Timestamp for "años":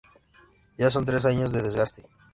1.25-1.51